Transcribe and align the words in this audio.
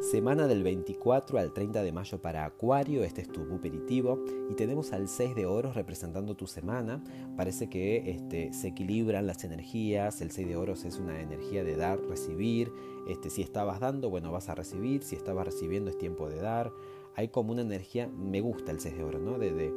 Semana 0.00 0.46
del 0.46 0.62
24 0.62 1.38
al 1.38 1.52
30 1.52 1.82
de 1.82 1.92
mayo 1.92 2.22
para 2.22 2.46
Acuario, 2.46 3.04
este 3.04 3.20
es 3.20 3.28
tu 3.28 3.44
buperitivo 3.44 4.18
y 4.48 4.54
tenemos 4.54 4.94
al 4.94 5.08
6 5.08 5.34
de 5.34 5.44
oros 5.44 5.74
representando 5.74 6.34
tu 6.34 6.46
semana. 6.46 7.04
Parece 7.36 7.68
que 7.68 8.10
este, 8.10 8.54
se 8.54 8.68
equilibran 8.68 9.26
las 9.26 9.44
energías, 9.44 10.22
el 10.22 10.30
6 10.30 10.48
de 10.48 10.56
oros 10.56 10.86
es 10.86 10.98
una 10.98 11.20
energía 11.20 11.64
de 11.64 11.76
dar, 11.76 12.00
recibir. 12.00 12.72
Este, 13.08 13.28
si 13.28 13.42
estabas 13.42 13.78
dando, 13.78 14.08
bueno, 14.08 14.32
vas 14.32 14.48
a 14.48 14.54
recibir, 14.54 15.02
si 15.02 15.16
estabas 15.16 15.44
recibiendo 15.44 15.90
es 15.90 15.98
tiempo 15.98 16.30
de 16.30 16.40
dar. 16.40 16.72
Hay 17.14 17.28
como 17.28 17.52
una 17.52 17.60
energía, 17.60 18.08
me 18.08 18.40
gusta 18.40 18.72
el 18.72 18.80
6 18.80 18.96
de 18.96 19.04
oros, 19.04 19.20
¿no? 19.20 19.38
De, 19.38 19.52
de, 19.52 19.70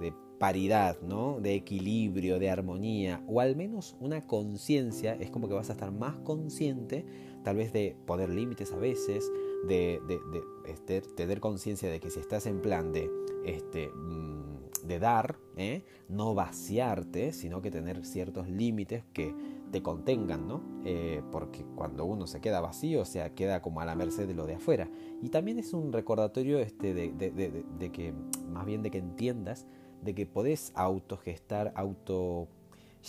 de 0.00 0.12
paridad, 0.42 1.00
¿no? 1.02 1.38
de 1.40 1.54
equilibrio, 1.54 2.40
de 2.40 2.50
armonía, 2.50 3.22
o 3.28 3.40
al 3.40 3.54
menos 3.54 3.94
una 4.00 4.26
conciencia, 4.26 5.14
es 5.14 5.30
como 5.30 5.46
que 5.46 5.54
vas 5.54 5.70
a 5.70 5.74
estar 5.74 5.92
más 5.92 6.16
consciente, 6.24 7.06
tal 7.44 7.58
vez 7.58 7.72
de 7.72 7.94
poner 8.06 8.28
límites 8.28 8.72
a 8.72 8.76
veces, 8.76 9.30
de, 9.68 10.00
este, 10.66 11.00
tener 11.00 11.38
conciencia 11.38 11.88
de 11.88 12.00
que 12.00 12.10
si 12.10 12.18
estás 12.18 12.46
en 12.46 12.60
plan 12.60 12.92
de, 12.92 13.08
este, 13.46 13.90
mm, 13.90 14.88
de 14.88 14.98
dar, 14.98 15.38
¿eh? 15.56 15.84
no 16.08 16.34
vaciarte, 16.34 17.32
sino 17.32 17.62
que 17.62 17.70
tener 17.70 18.04
ciertos 18.04 18.48
límites 18.48 19.04
que 19.12 19.32
te 19.70 19.80
contengan, 19.80 20.48
¿no? 20.48 20.60
Eh, 20.84 21.22
porque 21.30 21.64
cuando 21.76 22.04
uno 22.04 22.26
se 22.26 22.40
queda 22.40 22.60
vacío, 22.60 23.02
o 23.02 23.04
sea, 23.04 23.32
queda 23.32 23.62
como 23.62 23.80
a 23.80 23.84
la 23.84 23.94
merced 23.94 24.26
de 24.26 24.34
lo 24.34 24.44
de 24.46 24.56
afuera. 24.56 24.90
Y 25.22 25.28
también 25.28 25.60
es 25.60 25.72
un 25.72 25.92
recordatorio 25.92 26.58
este, 26.58 26.94
de 26.94 27.92
que, 27.92 28.12
más 28.50 28.66
bien 28.66 28.82
de 28.82 28.90
que 28.90 28.98
entiendas 28.98 29.68
de 30.02 30.14
que 30.14 30.26
podés 30.26 30.72
autogestar, 30.74 31.72
auto 31.74 32.48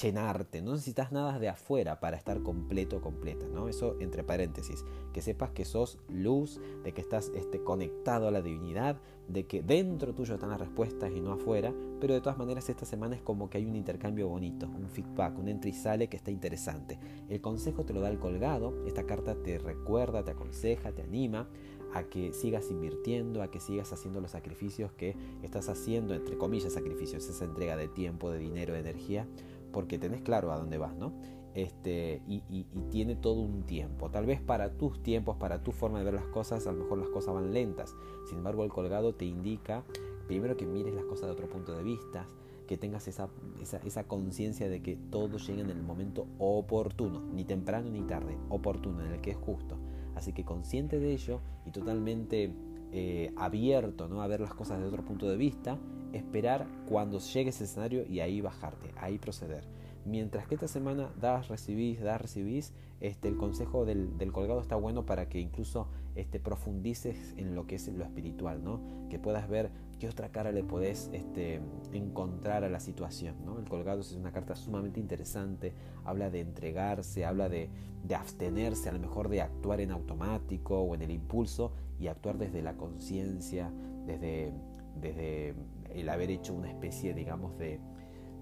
llenarte, 0.01 0.61
no 0.61 0.71
necesitas 0.71 1.11
nada 1.11 1.37
de 1.37 1.49
afuera 1.49 1.99
para 1.99 2.17
estar 2.17 2.41
completo, 2.41 3.01
completa, 3.01 3.45
¿no? 3.47 3.67
Eso 3.67 3.95
entre 3.99 4.23
paréntesis, 4.23 4.83
que 5.13 5.21
sepas 5.21 5.51
que 5.51 5.65
sos 5.65 5.99
luz, 6.09 6.59
de 6.83 6.93
que 6.93 7.01
estás 7.01 7.31
este, 7.35 7.63
conectado 7.63 8.27
a 8.27 8.31
la 8.31 8.41
divinidad, 8.41 8.97
de 9.27 9.45
que 9.45 9.61
dentro 9.61 10.13
tuyo 10.13 10.33
están 10.33 10.49
las 10.49 10.59
respuestas 10.59 11.11
y 11.15 11.21
no 11.21 11.33
afuera, 11.33 11.73
pero 12.01 12.13
de 12.13 12.21
todas 12.21 12.37
maneras 12.37 12.67
esta 12.69 12.85
semana 12.85 13.15
es 13.15 13.21
como 13.21 13.49
que 13.49 13.59
hay 13.59 13.65
un 13.65 13.75
intercambio 13.75 14.27
bonito, 14.27 14.67
un 14.67 14.89
feedback, 14.89 15.37
un 15.37 15.47
entra 15.47 15.69
y 15.69 15.73
sale 15.73 16.07
que 16.07 16.17
está 16.17 16.31
interesante. 16.31 16.99
El 17.29 17.39
consejo 17.39 17.85
te 17.85 17.93
lo 17.93 18.01
da 18.01 18.09
el 18.09 18.19
colgado, 18.19 18.73
esta 18.85 19.05
carta 19.05 19.35
te 19.35 19.59
recuerda, 19.59 20.23
te 20.23 20.31
aconseja, 20.31 20.91
te 20.91 21.03
anima 21.03 21.47
a 21.93 22.03
que 22.03 22.33
sigas 22.33 22.71
invirtiendo, 22.71 23.43
a 23.43 23.51
que 23.51 23.59
sigas 23.59 23.93
haciendo 23.93 24.19
los 24.19 24.31
sacrificios 24.31 24.91
que 24.93 25.15
estás 25.43 25.69
haciendo, 25.69 26.15
entre 26.15 26.37
comillas 26.37 26.73
sacrificios, 26.73 27.29
esa 27.29 27.45
entrega 27.45 27.77
de 27.77 27.87
tiempo, 27.87 28.31
de 28.31 28.39
dinero, 28.39 28.73
de 28.73 28.79
energía, 28.79 29.27
porque 29.73 29.99
tenés 29.99 30.21
claro 30.21 30.53
a 30.53 30.57
dónde 30.57 30.77
vas, 30.77 30.95
¿no? 30.95 31.11
Este, 31.53 32.21
y, 32.27 32.43
y, 32.49 32.65
tiene 32.89 33.15
todo 33.15 33.41
un 33.41 33.63
tiempo. 33.63 34.09
Tal 34.09 34.25
vez 34.25 34.41
para 34.41 34.71
tus 34.71 35.03
tiempos, 35.03 35.35
para 35.35 35.61
tu 35.61 35.71
forma 35.71 35.99
de 35.99 36.05
ver 36.05 36.13
las 36.13 36.25
cosas, 36.27 36.65
a 36.65 36.71
lo 36.71 36.83
mejor 36.83 36.99
las 36.99 37.09
cosas 37.09 37.33
van 37.33 37.53
lentas. 37.53 37.93
Sin 38.27 38.37
embargo, 38.37 38.63
el 38.63 38.71
colgado 38.71 39.13
te 39.13 39.25
indica, 39.25 39.83
primero 40.27 40.55
que 40.55 40.65
mires 40.65 40.95
las 40.95 41.03
cosas 41.03 41.25
de 41.25 41.33
otro 41.33 41.49
punto 41.49 41.75
de 41.75 41.83
vista, 41.83 42.25
que 42.65 42.77
tengas 42.77 43.07
esa, 43.07 43.29
esa, 43.61 43.77
esa 43.77 44.05
conciencia 44.05 44.69
de 44.69 44.81
que 44.81 44.95
todo 44.95 45.37
llega 45.37 45.61
en 45.61 45.69
el 45.69 45.83
momento 45.83 46.27
oportuno, 46.39 47.21
ni 47.33 47.43
temprano 47.43 47.89
ni 47.89 48.01
tarde, 48.01 48.37
oportuno, 48.49 49.03
en 49.05 49.11
el 49.11 49.21
que 49.21 49.31
es 49.31 49.37
justo. 49.37 49.77
Así 50.15 50.33
que 50.33 50.45
consciente 50.45 50.99
de 50.99 51.11
ello 51.11 51.41
y 51.65 51.71
totalmente 51.71 52.53
eh, 52.93 53.31
abierto 53.35 54.07
¿no? 54.07 54.21
a 54.21 54.27
ver 54.27 54.39
las 54.39 54.53
cosas 54.53 54.79
de 54.79 54.85
otro 54.85 55.03
punto 55.03 55.27
de 55.27 55.35
vista, 55.35 55.79
esperar 56.13 56.67
cuando 56.87 57.19
llegue 57.19 57.49
ese 57.49 57.63
escenario 57.63 58.05
y 58.07 58.19
ahí 58.19 58.39
bajarte, 58.39 58.91
ahí 58.97 59.17
proceder. 59.17 59.63
Mientras 60.05 60.47
que 60.47 60.55
esta 60.55 60.67
semana 60.67 61.09
das, 61.19 61.47
recibís, 61.47 62.01
das, 62.01 62.21
recibís, 62.21 62.73
este, 62.99 63.27
el 63.29 63.37
consejo 63.37 63.85
del, 63.85 64.31
colgado 64.31 64.61
está 64.61 64.75
bueno 64.75 65.05
para 65.05 65.29
que 65.29 65.39
incluso 65.39 65.87
este, 66.15 66.39
profundices 66.39 67.33
en 67.37 67.55
lo 67.55 67.67
que 67.67 67.75
es 67.75 67.87
lo 67.87 68.03
espiritual, 68.03 68.63
¿no? 68.63 68.81
que 69.09 69.19
puedas 69.19 69.47
ver 69.49 69.71
qué 69.99 70.09
otra 70.09 70.29
cara 70.29 70.51
le 70.51 70.63
podés 70.63 71.09
este, 71.13 71.61
encontrar 71.93 72.63
a 72.63 72.69
la 72.69 72.79
situación. 72.79 73.35
¿no? 73.45 73.59
El 73.59 73.69
colgado 73.69 74.01
es 74.01 74.13
una 74.13 74.31
carta 74.33 74.55
sumamente 74.55 74.99
interesante, 74.99 75.73
habla 76.03 76.29
de 76.29 76.41
entregarse, 76.41 77.25
habla 77.25 77.47
de, 77.47 77.69
de 78.03 78.15
abstenerse, 78.15 78.89
a 78.89 78.91
lo 78.91 78.99
mejor 78.99 79.29
de 79.29 79.41
actuar 79.41 79.79
en 79.79 79.91
automático 79.91 80.79
o 80.79 80.95
en 80.95 81.01
el 81.01 81.11
impulso 81.11 81.71
y 81.99 82.07
actuar 82.07 82.37
desde 82.37 82.61
la 82.61 82.75
conciencia, 82.75 83.71
desde, 84.05 84.51
desde 84.99 85.55
el 85.93 86.09
haber 86.09 86.29
hecho 86.29 86.53
una 86.53 86.69
especie, 86.69 87.13
digamos, 87.13 87.57
de 87.57 87.79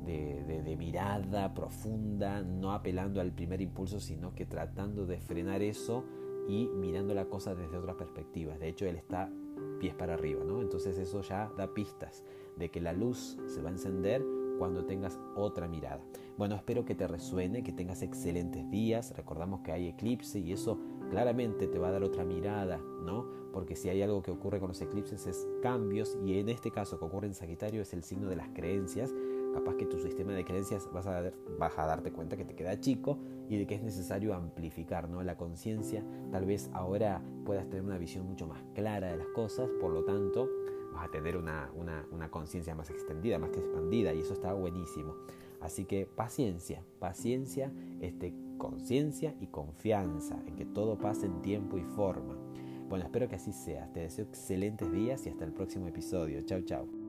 de, 0.05 0.75
mirada 0.77 1.53
profunda, 1.53 2.41
no 2.41 2.73
apelando 2.73 3.21
al 3.21 3.31
primer 3.31 3.61
impulso, 3.61 3.99
sino 3.99 4.33
que 4.33 4.45
tratando 4.45 5.05
de 5.05 5.19
frenar 5.19 5.61
eso 5.61 6.03
y 6.47 6.67
mirando 6.67 7.13
la 7.13 7.25
cosa 7.25 7.55
desde 7.55 7.77
otras 7.77 7.95
perspectivas. 7.95 8.59
De 8.59 8.69
hecho, 8.69 8.85
él 8.85 8.95
está 8.95 9.31
pies 9.79 9.93
para 9.93 10.15
arriba, 10.15 10.43
¿no? 10.43 10.61
Entonces 10.61 10.97
eso 10.97 11.21
ya 11.21 11.51
da 11.57 11.73
pistas 11.73 12.23
de 12.57 12.69
que 12.69 12.81
la 12.81 12.93
luz 12.93 13.37
se 13.47 13.61
va 13.61 13.69
a 13.69 13.73
encender 13.73 14.23
cuando 14.57 14.85
tengas 14.85 15.19
otra 15.35 15.67
mirada. 15.67 16.03
Bueno, 16.37 16.55
espero 16.55 16.85
que 16.85 16.93
te 16.93 17.07
resuene, 17.07 17.63
que 17.63 17.71
tengas 17.71 18.03
excelentes 18.03 18.69
días. 18.69 19.11
Recordamos 19.15 19.61
que 19.61 19.71
hay 19.71 19.87
eclipse 19.87 20.39
y 20.39 20.53
eso 20.53 20.79
claramente 21.09 21.67
te 21.67 21.79
va 21.79 21.87
a 21.87 21.91
dar 21.91 22.03
otra 22.03 22.23
mirada, 22.23 22.79
¿no? 23.03 23.25
Porque 23.53 23.75
si 23.75 23.89
hay 23.89 24.01
algo 24.03 24.21
que 24.21 24.31
ocurre 24.31 24.59
con 24.59 24.69
los 24.69 24.81
eclipses 24.81 25.25
es 25.25 25.47
cambios 25.61 26.17
y 26.23 26.37
en 26.37 26.49
este 26.49 26.69
caso 26.69 26.99
que 26.99 27.05
ocurre 27.05 27.27
en 27.27 27.33
Sagitario 27.33 27.81
es 27.81 27.93
el 27.93 28.03
signo 28.03 28.29
de 28.29 28.35
las 28.35 28.49
creencias 28.49 29.11
capaz 29.53 29.75
que 29.75 29.85
tu 29.85 29.99
sistema 29.99 30.33
de 30.33 30.43
creencias 30.45 30.89
vas 30.91 31.07
a, 31.07 31.31
vas 31.59 31.77
a 31.77 31.85
darte 31.85 32.11
cuenta 32.11 32.37
que 32.37 32.45
te 32.45 32.55
queda 32.55 32.79
chico 32.79 33.17
y 33.49 33.57
de 33.57 33.67
que 33.67 33.75
es 33.75 33.83
necesario 33.83 34.33
amplificar 34.33 35.09
¿no? 35.09 35.23
la 35.23 35.35
conciencia. 35.35 36.03
Tal 36.31 36.45
vez 36.45 36.69
ahora 36.73 37.21
puedas 37.45 37.67
tener 37.69 37.83
una 37.83 37.97
visión 37.97 38.27
mucho 38.27 38.47
más 38.47 38.61
clara 38.73 39.11
de 39.11 39.17
las 39.17 39.27
cosas, 39.27 39.69
por 39.79 39.91
lo 39.91 40.03
tanto 40.03 40.49
vas 40.93 41.05
a 41.07 41.11
tener 41.11 41.37
una, 41.37 41.71
una, 41.75 42.29
conciencia 42.29 42.75
más 42.75 42.89
extendida, 42.89 43.39
más 43.39 43.51
expandida 43.51 44.13
y 44.13 44.19
eso 44.19 44.33
está 44.33 44.53
buenísimo. 44.53 45.15
Así 45.61 45.85
que 45.85 46.05
paciencia, 46.05 46.83
paciencia, 46.99 47.71
este, 47.99 48.33
conciencia 48.57 49.35
y 49.39 49.47
confianza 49.47 50.41
en 50.47 50.55
que 50.55 50.65
todo 50.65 50.97
pase 50.97 51.27
en 51.27 51.41
tiempo 51.41 51.77
y 51.77 51.83
forma. 51.83 52.35
Bueno, 52.89 53.05
espero 53.05 53.27
que 53.29 53.35
así 53.35 53.53
sea. 53.53 53.91
Te 53.93 54.01
deseo 54.01 54.25
excelentes 54.25 54.91
días 54.91 55.25
y 55.25 55.29
hasta 55.29 55.45
el 55.45 55.53
próximo 55.53 55.87
episodio. 55.87 56.41
Chao, 56.41 56.61
chao. 56.61 57.00